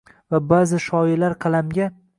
Va 0.35 0.39
ba’zi 0.53 0.81
shoirlar 0.87 1.37
qalamga. 1.47 1.97